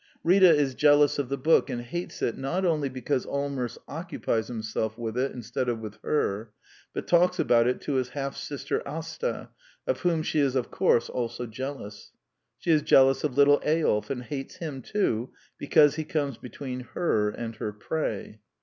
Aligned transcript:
Rita 0.23 0.49
is 0.49 0.73
jealous 0.73 1.19
of 1.19 1.29
the 1.29 1.37
book, 1.37 1.69
and 1.69 1.79
hates 1.83 2.23
it 2.23 2.35
not 2.35 2.65
only 2.65 2.89
because 2.89 3.27
AUmers 3.27 3.77
occupies 3.87 4.47
himself 4.47 4.97
with 4.97 5.15
it 5.15 5.31
instead 5.31 5.69
of 5.69 5.77
with 5.77 5.99
her, 6.01 6.49
but 6.91 7.05
talks 7.05 7.37
about 7.37 7.67
it 7.67 7.81
to 7.81 7.93
his 7.93 8.09
half 8.09 8.35
sister 8.35 8.81
Asta, 8.87 9.49
of 9.85 9.99
whom 9.99 10.23
she 10.23 10.39
is 10.39 10.55
of 10.55 10.71
course 10.71 11.07
also 11.07 11.45
jealous. 11.45 12.13
She 12.57 12.71
is 12.71 12.81
jealous 12.81 13.23
of 13.23 13.37
little 13.37 13.59
Eyolf, 13.63 14.09
and 14.09 14.23
hates 14.23 14.55
him 14.55 14.81
too, 14.81 15.33
because 15.59 15.97
he 15.97 16.03
comes 16.03 16.39
between 16.39 16.79
her 16.95 17.29
and 17.29 17.55
her 17.57 17.71
prey. 17.71 18.39